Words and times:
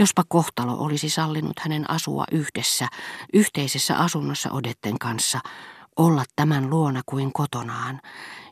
Jospa 0.00 0.22
kohtalo 0.28 0.72
olisi 0.78 1.08
sallinut 1.08 1.58
hänen 1.58 1.90
asua 1.90 2.24
yhdessä, 2.32 2.88
yhteisessä 3.32 3.96
asunnossa 3.98 4.50
Odetten 4.52 4.98
kanssa, 4.98 5.40
olla 5.96 6.24
tämän 6.36 6.70
luona 6.70 7.00
kuin 7.06 7.32
kotonaan, 7.32 8.00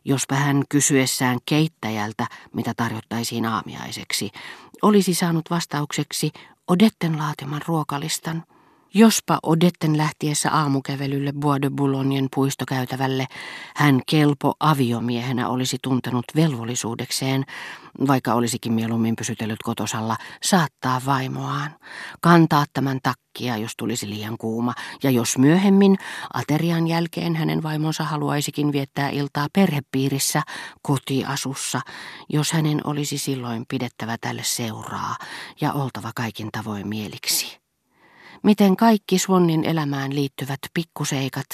jospa 0.05 0.35
hän 0.35 0.63
kysyessään 0.69 1.39
keittäjältä, 1.47 2.27
mitä 2.55 2.75
tarjottaisiin 2.77 3.47
aamiaiseksi, 3.47 4.31
olisi 4.83 5.15
saanut 5.15 5.51
vastaukseksi 5.51 6.33
Odetten 6.69 7.19
laatiman 7.19 7.63
ruokalistan. 7.67 8.45
Jospa 8.95 9.39
Odetten 9.43 9.97
lähtiessä 9.97 10.51
aamukävelylle 10.51 11.33
Bois 11.33 11.63
de 11.63 11.71
Boulognen 11.71 12.29
puistokäytävälle 12.35 13.27
hän 13.77 14.01
kelpo 14.07 14.55
aviomiehenä 14.61 15.49
olisi 15.49 15.77
tuntenut 15.83 16.25
velvollisuudekseen, 16.37 17.45
vaikka 18.07 18.35
olisikin 18.35 18.73
mieluummin 18.73 19.17
pysytellyt 19.17 19.63
kotosalla, 19.63 20.17
saattaa 20.43 21.01
vaimoaan, 21.07 21.71
kantaa 22.21 22.65
tämän 22.73 22.99
takkia, 23.03 23.57
jos 23.57 23.73
tulisi 23.77 24.09
liian 24.09 24.39
kuuma, 24.39 24.75
ja 25.03 25.11
jos 25.11 25.39
myöhemmin, 25.39 25.99
aterian 26.33 26.87
jälkeen 26.87 27.37
hänen 27.37 27.63
vaimonsa 27.63 28.05
haluaisikin 28.05 28.73
viettää 28.73 29.11
iltaa 29.11 29.47
perhepiirissä, 29.53 30.43
kotiasussa, 30.83 31.81
jos 32.29 32.53
hänen 32.53 32.81
olisi 32.85 33.19
silloin 33.19 33.65
pidettävä 33.69 34.17
tälle 34.21 34.43
seuraa 34.45 35.17
ja 35.61 35.73
oltava 35.73 36.11
kaikin 36.15 36.49
tavoin 36.53 36.89
mieliksi 36.89 37.58
miten 38.43 38.77
kaikki 38.77 39.19
Swannin 39.19 39.65
elämään 39.65 40.15
liittyvät 40.15 40.59
pikkuseikat, 40.75 41.47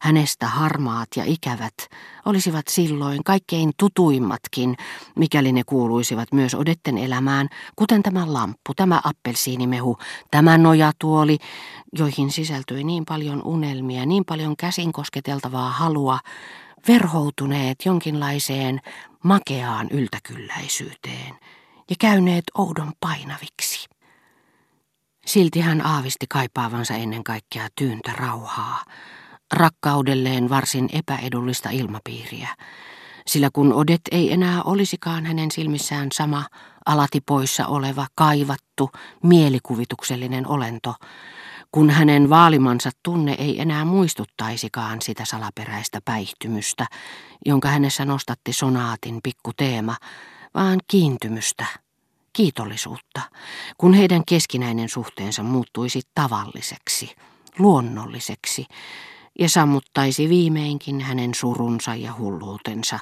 hänestä 0.00 0.46
harmaat 0.46 1.08
ja 1.16 1.24
ikävät, 1.26 1.74
olisivat 2.24 2.68
silloin 2.68 3.24
kaikkein 3.24 3.72
tutuimmatkin, 3.78 4.76
mikäli 5.16 5.52
ne 5.52 5.64
kuuluisivat 5.64 6.32
myös 6.32 6.54
Odetten 6.54 6.98
elämään, 6.98 7.48
kuten 7.76 8.02
tämä 8.02 8.32
lamppu, 8.32 8.74
tämä 8.74 9.00
appelsiinimehu, 9.04 9.98
tämä 10.30 10.58
nojatuoli, 10.58 11.38
joihin 11.98 12.30
sisältyi 12.30 12.84
niin 12.84 13.04
paljon 13.04 13.42
unelmia, 13.44 14.06
niin 14.06 14.24
paljon 14.24 14.56
käsin 14.56 14.92
kosketeltavaa 14.92 15.70
halua, 15.70 16.18
verhoutuneet 16.88 17.78
jonkinlaiseen 17.84 18.80
makeaan 19.24 19.88
yltäkylläisyyteen 19.90 21.34
ja 21.90 21.96
käyneet 22.00 22.44
oudon 22.54 22.92
painaviksi. 23.00 23.95
Silti 25.36 25.60
hän 25.60 25.86
aavisti 25.86 26.26
kaipaavansa 26.28 26.94
ennen 26.94 27.24
kaikkea 27.24 27.68
tyyntä 27.78 28.12
rauhaa, 28.12 28.84
rakkaudelleen 29.54 30.48
varsin 30.48 30.88
epäedullista 30.92 31.70
ilmapiiriä, 31.70 32.48
sillä 33.26 33.50
kun 33.52 33.72
Odet 33.72 34.00
ei 34.10 34.32
enää 34.32 34.62
olisikaan 34.62 35.26
hänen 35.26 35.50
silmissään 35.50 36.08
sama 36.12 36.46
alati 36.86 37.20
poissa 37.20 37.66
oleva, 37.66 38.06
kaivattu, 38.14 38.90
mielikuvituksellinen 39.22 40.46
olento, 40.46 40.94
kun 41.72 41.90
hänen 41.90 42.30
vaalimansa 42.30 42.90
tunne 43.02 43.36
ei 43.38 43.60
enää 43.60 43.84
muistuttaisikaan 43.84 45.02
sitä 45.02 45.24
salaperäistä 45.24 46.00
päihtymystä, 46.04 46.86
jonka 47.46 47.68
hänessä 47.68 48.04
nostatti 48.04 48.52
sonaatin 48.52 49.20
pikkuteema, 49.22 49.96
vaan 50.54 50.78
kiintymystä– 50.88 51.66
kiitollisuutta, 52.36 53.20
kun 53.78 53.94
heidän 53.94 54.24
keskinäinen 54.24 54.88
suhteensa 54.88 55.42
muuttuisi 55.42 56.00
tavalliseksi, 56.14 57.14
luonnolliseksi 57.58 58.66
ja 59.38 59.48
sammuttaisi 59.48 60.28
viimeinkin 60.28 61.00
hänen 61.00 61.34
surunsa 61.34 61.94
ja 61.94 62.14
hulluutensa, 62.18 62.98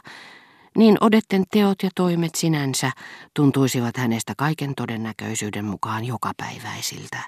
niin 0.76 0.98
Odetten 1.00 1.44
teot 1.50 1.82
ja 1.82 1.90
toimet 1.94 2.34
sinänsä 2.34 2.90
tuntuisivat 3.34 3.96
hänestä 3.96 4.32
kaiken 4.36 4.74
todennäköisyyden 4.74 5.64
mukaan 5.64 6.04
jokapäiväisiltä, 6.04 7.18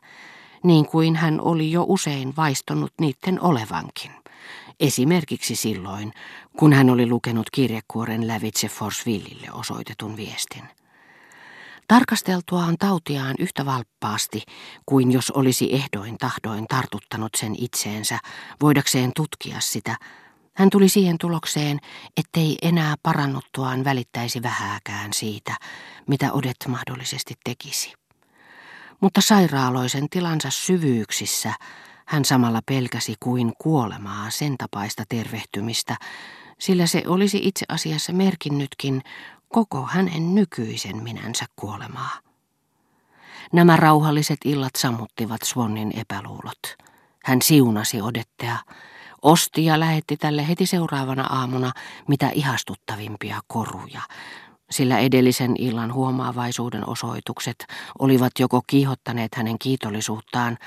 niin 0.65 0.87
kuin 0.87 1.17
hän 1.17 1.41
oli 1.41 1.73
jo 1.73 1.85
usein 1.89 2.37
vaistonut 2.37 2.93
niiden 3.01 3.43
olevankin. 3.43 4.11
Esimerkiksi 4.81 5.57
silloin, 5.57 6.13
kun 6.59 6.73
hän 6.73 6.91
oli 6.91 7.07
lukenut 7.07 7.51
kirjekuoren 7.53 8.29
lävitse 8.29 8.69
Forsvillille 8.69 9.53
osoitetun 9.53 10.17
viestin. 10.17 10.63
Tarkasteltuaan 11.89 12.77
tautiaan 12.79 13.35
yhtä 13.39 13.67
valppaasti 13.67 14.43
kuin 14.87 15.13
jos 15.13 15.31
olisi 15.31 15.75
ehdoin 15.75 16.19
tahdoin 16.19 16.67
tartuttanut 16.69 17.35
sen 17.37 17.55
itseensä, 17.59 18.19
voidakseen 18.63 19.13
tutkia 19.17 19.61
sitä, 19.61 19.97
hän 20.57 20.71
tuli 20.71 20.89
siihen 20.89 21.19
tulokseen, 21.21 21.79
ettei 22.17 22.59
enää 22.63 22.95
parannuttuaan 23.03 23.85
välittäisi 23.85 24.43
vähääkään 24.43 25.13
siitä, 25.13 25.57
mitä 26.07 26.33
Odet 26.33 26.57
mahdollisesti 26.69 27.35
tekisi. 27.45 27.93
Mutta 29.01 29.21
sairaaloisen 29.21 30.09
tilansa 30.11 30.51
syvyyksissä 30.51 31.55
hän 32.07 32.25
samalla 32.25 32.61
pelkäsi 32.67 33.15
kuin 33.21 33.53
kuolemaa 33.59 34.31
sen 34.31 34.57
tapaista 34.59 35.05
tervehtymistä, 35.09 35.97
sillä 36.59 36.87
se 36.87 37.03
olisi 37.07 37.41
itse 37.43 37.67
asiassa 37.69 38.13
merkinnytkin 38.13 39.03
koko 39.49 39.87
hänen 39.87 40.35
nykyisen 40.35 41.03
minänsä 41.03 41.45
kuolemaa. 41.57 42.11
Nämä 43.53 43.77
rauhalliset 43.77 44.39
illat 44.45 44.77
sammuttivat 44.79 45.43
Swannin 45.45 45.99
epäluulot. 45.99 46.77
Hän 47.25 47.43
siunasi 47.43 48.03
Odettea, 48.03 48.57
osti 49.23 49.65
ja 49.65 49.81
lähetti 49.81 50.17
tälle 50.17 50.49
heti 50.49 50.67
seuraavana 50.67 51.25
aamuna 51.25 51.73
mitä 52.09 52.31
ihastuttavimpia 52.35 53.41
koruja, 53.47 54.01
sillä 54.71 54.99
edellisen 54.99 55.55
illan 55.59 55.95
huomaavaisuuden 55.95 56.89
osoitukset 56.89 57.67
olivat 57.99 58.33
joko 58.39 58.63
kiihottaneet 58.67 59.35
hänen 59.35 59.59
kiitollisuuttaan 59.59 60.59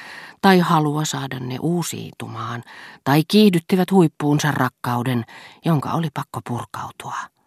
tai 0.42 0.60
halua 0.60 1.06
saada 1.06 1.40
ne 1.40 1.58
uusiutumaan, 1.62 2.64
tai 3.04 3.24
kiihdyttivät 3.28 3.92
huippuunsa 3.92 4.52
rakkauden, 4.52 5.26
jonka 5.66 5.92
oli 5.92 6.08
pakko 6.14 6.40
purkautua. 6.48 7.39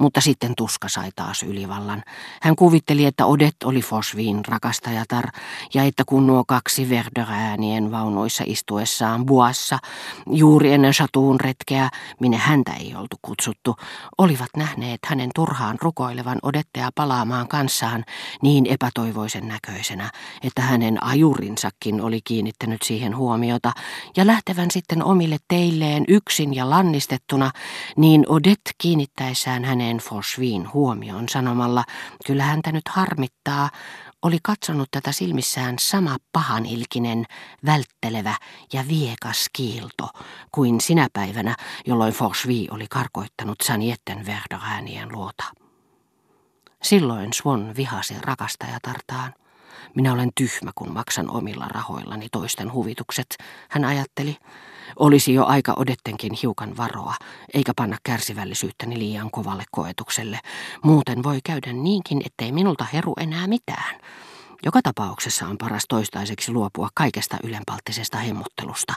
Mutta 0.00 0.20
sitten 0.20 0.54
tuska 0.56 0.88
sai 0.88 1.10
taas 1.16 1.42
ylivallan. 1.42 2.02
Hän 2.42 2.56
kuvitteli, 2.56 3.04
että 3.04 3.26
Odet 3.26 3.56
oli 3.64 3.80
Fosviin 3.82 4.44
rakastajatar 4.48 5.24
ja 5.74 5.84
että 5.84 6.02
kun 6.06 6.26
nuo 6.26 6.44
kaksi 6.46 6.88
Verderäänien 6.90 7.90
vaunuissa 7.90 8.44
istuessaan 8.46 9.26
buassa 9.26 9.78
juuri 10.30 10.72
ennen 10.72 10.92
Chatuun 10.92 11.40
retkeä, 11.40 11.88
minne 12.20 12.36
häntä 12.36 12.72
ei 12.72 12.94
oltu 12.94 13.16
kutsuttu, 13.22 13.76
olivat 14.18 14.48
nähneet 14.56 15.00
hänen 15.06 15.30
turhaan 15.34 15.78
rukoilevan 15.82 16.38
Odettea 16.42 16.90
palaamaan 16.94 17.48
kanssaan 17.48 18.04
niin 18.42 18.66
epätoivoisen 18.66 19.48
näköisenä, 19.48 20.10
että 20.42 20.62
hänen 20.62 21.04
ajurinsakin 21.04 22.00
oli 22.00 22.20
kiinnittänyt 22.24 22.82
siihen 22.82 23.16
huomiota 23.16 23.72
ja 24.16 24.26
lähtevän 24.26 24.70
sitten 24.70 25.04
omille 25.04 25.36
teilleen 25.48 26.04
yksin 26.08 26.54
ja 26.54 26.70
lannistettuna, 26.70 27.50
niin 27.96 28.24
Odet 28.28 28.60
kiinnittäessään 28.78 29.64
hänen 29.64 29.89
hänen 29.90 30.02
Fosviin 30.02 30.72
huomioon 30.72 31.28
sanomalla, 31.28 31.84
kyllä 32.26 32.42
häntä 32.42 32.72
nyt 32.72 32.88
harmittaa, 32.88 33.70
oli 34.22 34.38
katsonut 34.42 34.88
tätä 34.90 35.12
silmissään 35.12 35.76
sama 35.80 36.16
pahanilkinen, 36.32 37.26
välttelevä 37.66 38.34
ja 38.72 38.84
viekas 38.88 39.46
kiilto 39.52 40.08
kuin 40.52 40.80
sinä 40.80 41.08
päivänä, 41.12 41.56
jolloin 41.86 42.12
Forsvi 42.12 42.66
oli 42.70 42.86
karkoittanut 42.90 43.60
Sanietten 43.62 44.26
Verderäänien 44.26 45.12
luota. 45.12 45.44
Silloin 46.82 47.32
Swan 47.32 47.76
vihasi 47.76 48.14
rakastajatartaan. 48.20 49.34
Minä 49.94 50.12
olen 50.12 50.30
tyhmä, 50.34 50.70
kun 50.74 50.92
maksan 50.92 51.30
omilla 51.30 51.68
rahoillani 51.68 52.28
toisten 52.32 52.72
huvitukset, 52.72 53.36
hän 53.68 53.84
ajatteli. 53.84 54.36
Olisi 54.98 55.34
jo 55.34 55.44
aika 55.44 55.74
odettenkin 55.76 56.32
hiukan 56.42 56.76
varoa, 56.76 57.14
eikä 57.54 57.72
panna 57.76 57.96
kärsivällisyyttäni 58.02 58.98
liian 58.98 59.30
kovalle 59.30 59.64
koetukselle. 59.70 60.38
Muuten 60.84 61.22
voi 61.22 61.40
käydä 61.44 61.72
niinkin, 61.72 62.22
ettei 62.26 62.52
minulta 62.52 62.84
heru 62.92 63.14
enää 63.20 63.46
mitään. 63.46 64.00
Joka 64.64 64.80
tapauksessa 64.82 65.46
on 65.46 65.58
paras 65.58 65.84
toistaiseksi 65.88 66.52
luopua 66.52 66.88
kaikesta 66.94 67.36
ylenpalttisesta 67.44 68.18
hemmottelusta. 68.18 68.94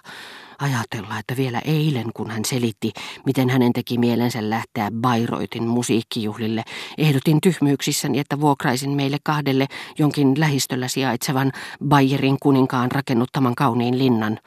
Ajatella, 0.60 1.20
että 1.20 1.38
vielä 1.38 1.62
eilen, 1.66 2.14
kun 2.14 2.32
hän 2.32 2.46
selitti, 2.46 2.92
miten 3.26 3.50
hänen 3.50 3.74
teki 3.74 3.98
mielensä 3.98 4.50
lähteä 4.50 4.92
Bayroitin 4.92 5.64
musiikkijuhlille, 5.64 6.64
ehdotin 6.98 7.42
tyhmyyksissäni, 7.42 8.20
että 8.20 8.40
vuokraisin 8.40 8.92
meille 8.92 9.18
kahdelle 9.24 9.68
jonkin 10.00 10.40
lähistöllä 10.40 10.88
sijaitsevan 10.88 11.52
Bayerin 11.88 12.38
kuninkaan 12.42 12.92
rakennuttaman 12.92 13.56
kauniin 13.56 14.00
linnan 14.00 14.40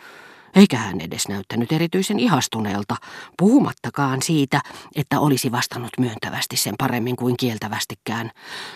eikä 0.56 0.76
hän 0.76 1.00
edes 1.00 1.28
näyttänyt 1.28 1.72
erityisen 1.72 2.18
ihastuneelta, 2.18 2.96
puhumattakaan 3.38 4.22
siitä, 4.22 4.60
että 4.94 5.20
olisi 5.20 5.52
vastannut 5.52 5.90
myöntävästi 5.98 6.56
sen 6.56 6.74
paremmin 6.78 7.16
kuin 7.16 7.36
kieltävästikään. 7.36 8.30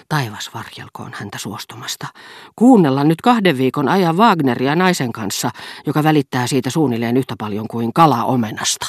Taivas 0.09 0.51
varjelkoon 0.55 1.13
häntä 1.15 1.39
suostumasta. 1.39 2.07
Kuunnella 2.57 3.05
nyt 3.05 3.21
kahden 3.21 3.59
viikon 3.59 3.89
ajan 3.89 4.17
Wagneria 4.17 4.77
naisen 4.77 5.13
kanssa, 5.13 5.51
joka 5.87 6.03
välittää 6.03 6.47
siitä 6.47 6.71
suunnilleen 6.71 7.17
yhtä 7.17 7.35
paljon 7.39 7.69
kuin 7.69 7.93
kala 7.93 8.25
omenasta. 8.25 8.87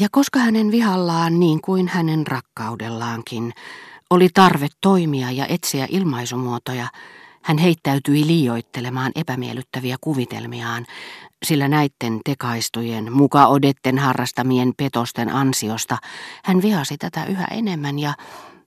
Ja 0.00 0.08
koska 0.12 0.38
hänen 0.38 0.70
vihallaan 0.70 1.40
niin 1.40 1.60
kuin 1.60 1.88
hänen 1.88 2.26
rakkaudellaankin 2.26 3.52
oli 4.10 4.28
tarve 4.34 4.68
toimia 4.80 5.30
ja 5.30 5.46
etsiä 5.46 5.86
ilmaisumuotoja, 5.90 6.88
Hän 7.42 7.58
heittäytyi 7.58 8.26
liioittelemaan 8.26 9.12
epämiellyttäviä 9.14 9.96
kuvitelmiaan, 10.00 10.86
sillä 11.46 11.68
näitten 11.68 12.20
tekaistujen, 12.24 13.12
muka 13.12 13.46
odetten 13.46 13.98
harrastamien 13.98 14.72
petosten 14.76 15.34
ansiosta 15.34 15.98
hän 16.44 16.62
vihasi 16.62 16.96
tätä 16.98 17.24
yhä 17.24 17.44
enemmän 17.44 17.98
ja, 17.98 18.14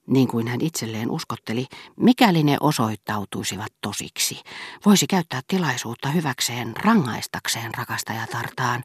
niin 0.06 0.28
kuin 0.28 0.48
hän 0.48 0.60
itselleen 0.60 1.10
uskotteli, 1.10 1.66
mikäli 1.96 2.42
ne 2.42 2.56
osoittautuisivat 2.60 3.72
tosiksi, 3.80 4.40
voisi 4.86 5.06
käyttää 5.06 5.40
tilaisuutta 5.46 6.08
hyväkseen 6.08 6.76
rangaistakseen 6.76 7.74
rakastajatartaan 7.74 8.84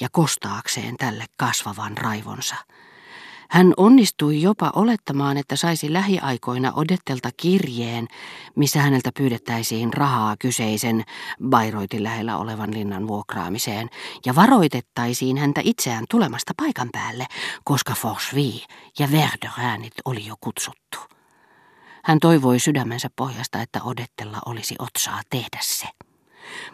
ja 0.00 0.08
kostaakseen 0.12 0.96
tälle 0.96 1.24
kasvavan 1.38 1.96
raivonsa. 1.98 2.56
Hän 3.50 3.74
onnistui 3.76 4.42
jopa 4.42 4.72
olettamaan, 4.76 5.36
että 5.36 5.56
saisi 5.56 5.92
lähiaikoina 5.92 6.72
Odettelta 6.76 7.30
kirjeen, 7.36 8.08
missä 8.56 8.80
häneltä 8.80 9.10
pyydettäisiin 9.16 9.92
rahaa 9.92 10.36
kyseisen 10.38 11.04
Bayroitin 11.48 12.02
lähellä 12.02 12.36
olevan 12.36 12.74
linnan 12.74 13.08
vuokraamiseen, 13.08 13.88
ja 14.26 14.34
varoitettaisiin 14.34 15.38
häntä 15.38 15.60
itseään 15.64 16.04
tulemasta 16.10 16.52
paikan 16.56 16.88
päälle, 16.92 17.26
koska 17.64 17.94
Forsvi 17.94 18.64
ja 18.98 19.08
Verderäänit 19.10 19.94
oli 20.04 20.26
jo 20.26 20.34
kutsuttu. 20.40 20.98
Hän 22.04 22.20
toivoi 22.20 22.58
sydämensä 22.58 23.10
pohjasta, 23.16 23.62
että 23.62 23.80
Odettella 23.82 24.38
olisi 24.46 24.74
otsaa 24.78 25.20
tehdä 25.30 25.58
se. 25.60 26.05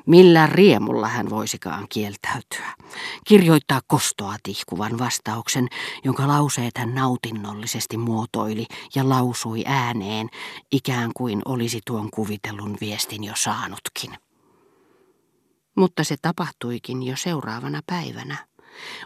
Millä 0.06 0.46
riemulla 0.46 1.08
hän 1.08 1.30
voisikaan 1.30 1.86
kieltäytyä? 1.88 2.74
Kirjoittaa 3.26 3.80
kostoa 3.86 4.36
tihkuvan 4.42 4.98
vastauksen, 4.98 5.69
jonka 6.04 6.28
lauseet 6.28 6.78
hän 6.78 6.94
nautinnollisesti 6.94 7.96
muotoili 7.96 8.66
ja 8.94 9.08
lausui 9.08 9.62
ääneen, 9.66 10.28
ikään 10.72 11.10
kuin 11.16 11.42
olisi 11.44 11.80
tuon 11.86 12.10
kuvitellun 12.10 12.76
viestin 12.80 13.24
jo 13.24 13.32
saanutkin. 13.36 14.12
Mutta 15.76 16.04
se 16.04 16.16
tapahtuikin 16.22 17.02
jo 17.02 17.16
seuraavana 17.16 17.80
päivänä. 17.86 18.51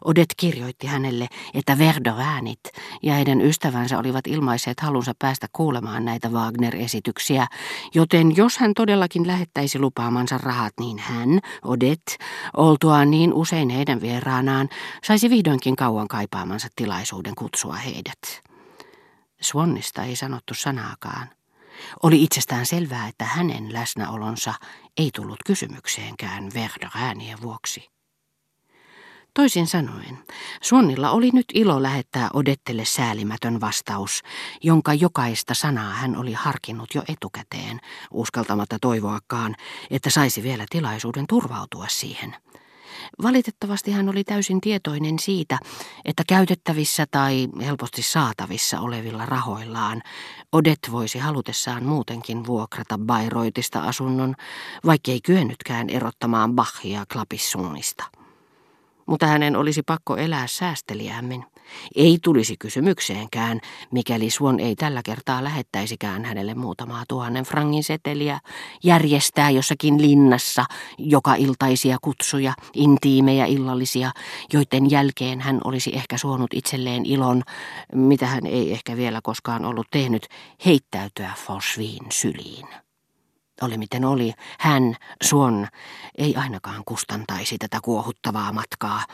Odet 0.05 0.29
kirjoitti 0.37 0.87
hänelle, 0.87 1.29
että 1.55 1.79
Verdoäänit 1.79 2.61
ja 3.03 3.15
heidän 3.15 3.41
ystävänsä 3.41 3.99
olivat 3.99 4.27
ilmaiseet 4.27 4.81
halunsa 4.81 5.13
päästä 5.19 5.47
kuulemaan 5.53 6.05
näitä 6.05 6.29
Wagner-esityksiä, 6.29 7.47
joten 7.95 8.37
jos 8.37 8.59
hän 8.59 8.75
todellakin 8.75 9.27
lähettäisi 9.27 9.79
lupaamansa 9.79 10.39
rahat, 10.39 10.75
niin 10.81 10.99
hän, 10.99 11.41
Odet, 11.65 12.19
oltuaan 12.57 13.11
niin 13.11 13.33
usein 13.33 13.69
heidän 13.69 14.01
vieraanaan, 14.01 14.69
saisi 15.05 15.31
vihdoinkin 15.31 15.77
kauan 15.77 16.09
kaipaamansa 16.09 16.69
tilaisuuden 16.77 17.35
kutsua 17.35 17.75
heidät. 17.75 18.43
Swannista 19.41 20.03
ei 20.03 20.17
sanottu 20.17 20.55
sanaakaan. 20.55 21.29
Oli 22.03 22.23
itsestään 22.23 22.67
selvää, 22.67 23.09
että 23.09 23.25
hänen 23.25 23.73
läsnäolonsa 23.73 24.55
ei 24.97 25.11
tullut 25.15 25.39
kysymykseenkään 25.47 26.51
Verdoäänien 26.55 27.43
vuoksi. 27.43 27.96
Toisin 29.37 29.67
sanoen, 29.67 30.19
Suonnilla 30.63 31.11
oli 31.11 31.31
nyt 31.33 31.45
ilo 31.55 31.83
lähettää 31.83 32.31
Odettelle 32.35 32.85
säälimätön 32.85 33.61
vastaus, 33.61 34.23
jonka 34.63 34.95
jokaista 34.95 35.55
sanaa 35.55 35.93
hän 35.93 36.17
oli 36.17 36.33
harkinnut 36.33 36.95
jo 36.95 37.03
etukäteen, 37.09 37.81
uskaltamatta 38.11 38.79
toivoakaan, 38.81 39.55
että 39.91 40.11
saisi 40.11 40.43
vielä 40.43 40.65
tilaisuuden 40.71 41.27
turvautua 41.27 41.87
siihen. 41.89 42.37
Valitettavasti 43.23 43.93
hän 43.93 44.09
oli 44.09 44.25
täysin 44.25 44.61
tietoinen 44.61 45.19
siitä, 45.19 45.59
että 46.05 46.23
käytettävissä 46.29 47.07
tai 47.11 47.49
helposti 47.61 48.03
saatavissa 48.03 48.81
olevilla 48.81 49.27
rahoillaan 49.27 50.03
Odet 50.53 50.79
voisi 50.91 51.19
halutessaan 51.19 51.85
muutenkin 51.85 52.47
vuokrata 52.47 52.99
Bayroitista 52.99 53.81
asunnon, 53.81 54.35
vaikkei 54.87 55.21
kyennytkään 55.21 55.91
erottamaan 55.91 56.55
Bachia 56.55 57.05
Klapissuunista 57.13 58.16
mutta 59.07 59.27
hänen 59.27 59.57
olisi 59.57 59.83
pakko 59.83 60.17
elää 60.17 60.47
säästeliämmin. 60.47 61.45
Ei 61.97 62.19
tulisi 62.23 62.57
kysymykseenkään, 62.59 63.61
mikäli 63.91 64.31
Suon 64.31 64.61
ei 64.61 64.77
tällä 64.77 65.03
kertaa 65.05 65.45
lähettäisikään 65.45 66.25
hänelle 66.25 66.55
muutamaa 66.55 67.05
tuhannen 67.09 67.45
frangin 67.45 67.85
seteliä, 67.85 68.41
järjestää 68.85 69.51
jossakin 69.51 70.03
linnassa 70.03 70.65
joka 70.99 71.35
iltaisia 71.35 71.97
kutsuja, 72.03 72.53
intiimejä 72.75 73.47
illallisia, 73.47 74.11
joiden 74.53 74.91
jälkeen 74.91 75.41
hän 75.41 75.61
olisi 75.65 75.97
ehkä 75.97 76.19
suonut 76.19 76.55
itselleen 76.55 77.07
ilon, 77.07 77.43
mitä 77.95 78.27
hän 78.27 78.47
ei 78.47 78.73
ehkä 78.73 78.97
vielä 78.97 79.21
koskaan 79.23 79.65
ollut 79.65 79.87
tehnyt, 79.91 80.27
heittäytyä 80.67 81.33
Fosviin 81.47 82.07
syliin. 82.13 82.86
Oli 83.63 83.79
miten 83.79 84.05
oli, 84.05 84.33
hän, 84.59 84.97
Suon, 85.23 85.69
ei 86.19 86.37
ainakaan 86.37 86.83
kustantaisi 86.85 87.59
tätä 87.59 87.79
kuohuttavaa 87.83 88.53
matkaa. 88.53 89.05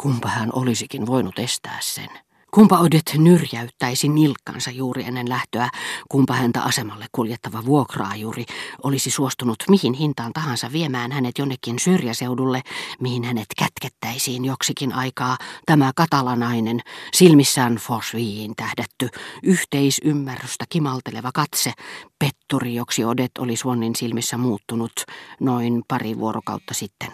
Kumpa 0.00 0.28
hän 0.28 0.50
olisikin 0.52 1.06
voinut 1.06 1.38
estää 1.38 1.78
sen. 1.80 2.29
Kumpa 2.54 2.78
Odet 2.78 3.14
nyrjäyttäisi 3.18 4.08
nilkkansa 4.08 4.70
juuri 4.70 5.04
ennen 5.04 5.28
lähtöä, 5.28 5.68
kumpa 6.08 6.34
häntä 6.34 6.62
asemalle 6.62 7.06
kuljettava 7.12 7.64
vuokraajuri 7.64 8.44
olisi 8.82 9.10
suostunut 9.10 9.64
mihin 9.68 9.94
hintaan 9.94 10.32
tahansa 10.32 10.72
viemään 10.72 11.12
hänet 11.12 11.38
jonnekin 11.38 11.78
syrjäseudulle, 11.78 12.62
mihin 13.00 13.24
hänet 13.24 13.46
kätkettäisiin 13.58 14.44
joksikin 14.44 14.92
aikaa, 14.92 15.36
tämä 15.66 15.92
katalanainen, 15.96 16.80
silmissään 17.12 17.76
Fosviin 17.76 18.56
tähdätty, 18.56 19.08
yhteisymmärrystä 19.42 20.64
kimalteleva 20.68 21.30
katse, 21.34 21.72
petturi, 22.18 22.74
joksi 22.74 23.04
Odet 23.04 23.32
oli 23.38 23.56
Suonnin 23.56 23.96
silmissä 23.96 24.36
muuttunut 24.36 24.92
noin 25.40 25.82
pari 25.88 26.18
vuorokautta 26.18 26.74
sitten. 26.74 27.12